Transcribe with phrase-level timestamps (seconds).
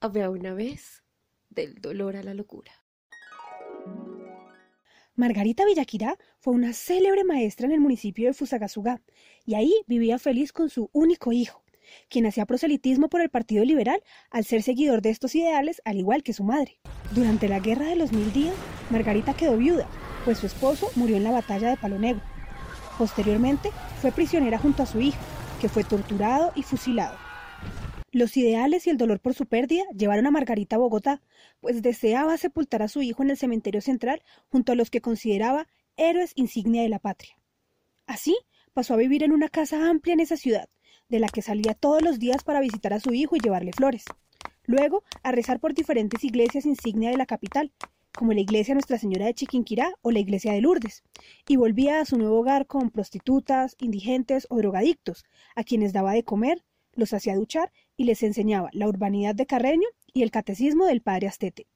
[0.00, 1.02] Había una vez
[1.50, 2.70] del dolor a la locura.
[5.16, 9.02] Margarita Villaquirá fue una célebre maestra en el municipio de Fusagasugá
[9.44, 11.64] y ahí vivía feliz con su único hijo,
[12.08, 14.00] quien hacía proselitismo por el Partido Liberal
[14.30, 16.78] al ser seguidor de estos ideales al igual que su madre.
[17.10, 18.54] Durante la Guerra de los Mil Días,
[18.90, 19.88] Margarita quedó viuda,
[20.24, 22.22] pues su esposo murió en la batalla de Palo Negro.
[22.96, 25.18] Posteriormente, fue prisionera junto a su hijo,
[25.60, 27.27] que fue torturado y fusilado.
[28.10, 31.20] Los ideales y el dolor por su pérdida llevaron a Margarita a Bogotá,
[31.60, 35.68] pues deseaba sepultar a su hijo en el cementerio central junto a los que consideraba
[35.96, 37.38] héroes insignia de la patria.
[38.06, 38.34] Así
[38.72, 40.70] pasó a vivir en una casa amplia en esa ciudad,
[41.10, 44.04] de la que salía todos los días para visitar a su hijo y llevarle flores.
[44.64, 47.72] Luego, a rezar por diferentes iglesias insignia de la capital,
[48.16, 51.04] como la iglesia Nuestra Señora de Chiquinquirá o la iglesia de Lourdes,
[51.46, 56.24] y volvía a su nuevo hogar con prostitutas, indigentes o drogadictos, a quienes daba de
[56.24, 56.64] comer,
[56.98, 61.28] los hacía duchar y les enseñaba la urbanidad de Carreño y el catecismo del padre
[61.28, 61.66] Astete.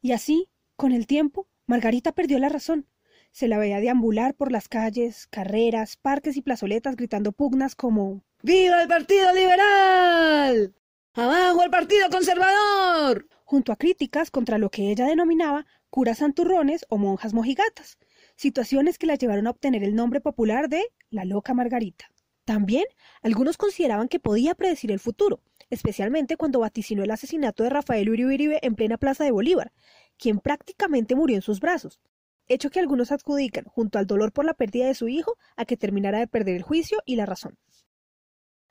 [0.00, 2.86] Y así, con el tiempo, Margarita perdió la razón.
[3.32, 8.82] Se la veía deambular por las calles, carreras, parques y plazoletas gritando pugnas como ¡Viva
[8.82, 10.74] el Partido Liberal!
[11.14, 13.28] ¡Abajo el Partido Conservador!
[13.48, 17.96] junto a críticas contra lo que ella denominaba curas santurrones o monjas mojigatas,
[18.36, 22.10] situaciones que la llevaron a obtener el nombre popular de la loca Margarita.
[22.48, 22.86] También
[23.20, 28.58] algunos consideraban que podía predecir el futuro, especialmente cuando vaticinó el asesinato de Rafael Uribe
[28.62, 29.70] en plena Plaza de Bolívar,
[30.16, 32.00] quien prácticamente murió en sus brazos,
[32.46, 35.76] hecho que algunos adjudican, junto al dolor por la pérdida de su hijo, a que
[35.76, 37.58] terminara de perder el juicio y la razón.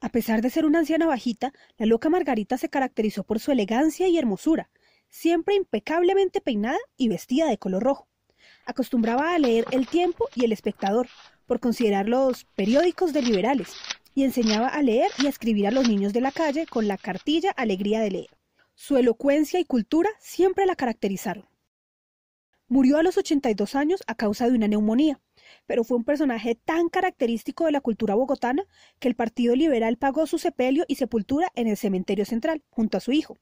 [0.00, 4.06] A pesar de ser una anciana bajita, la loca Margarita se caracterizó por su elegancia
[4.06, 4.70] y hermosura,
[5.08, 8.06] siempre impecablemente peinada y vestida de color rojo.
[8.66, 11.08] Acostumbraba a leer El Tiempo y El Espectador,
[11.46, 13.74] por considerar los periódicos de liberales,
[14.14, 16.96] y enseñaba a leer y a escribir a los niños de la calle con la
[16.96, 18.30] cartilla Alegría de leer.
[18.74, 21.46] Su elocuencia y cultura siempre la caracterizaron.
[22.66, 25.20] Murió a los 82 años a causa de una neumonía,
[25.66, 28.64] pero fue un personaje tan característico de la cultura bogotana
[28.98, 33.00] que el Partido Liberal pagó su sepelio y sepultura en el cementerio central, junto a
[33.00, 33.36] su hijo.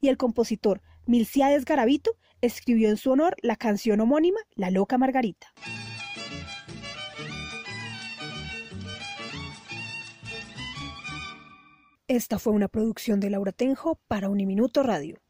[0.00, 5.52] Y el compositor Milciades Garavito escribió en su honor la canción homónima La Loca Margarita.
[12.08, 15.18] Esta fue una producción de Laura Tenjo para Uniminuto Radio.